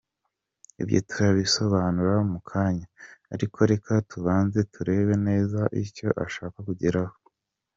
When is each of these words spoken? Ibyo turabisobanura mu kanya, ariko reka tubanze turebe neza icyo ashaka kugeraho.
Ibyo 0.81 0.99
turabisobanura 1.09 2.15
mu 2.31 2.39
kanya, 2.49 2.87
ariko 3.33 3.57
reka 3.71 3.91
tubanze 4.09 4.59
turebe 4.73 5.13
neza 5.27 5.59
icyo 5.83 6.07
ashaka 6.25 6.57
kugeraho. 6.67 7.15